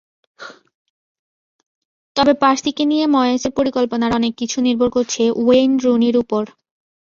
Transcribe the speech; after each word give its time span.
তবে 2.15 2.33
পার্সিকে 2.41 2.83
নিয়ে 2.85 3.05
ময়েসের 3.07 3.51
পরিকল্পনার 3.51 4.11
অনেক 4.13 4.33
কিছু 4.37 4.57
নির্ভর 4.61 4.89
করছে 4.89 5.23
ওয়েইন 5.37 5.71
রুনির 5.77 6.15
ওপর। 6.17 6.43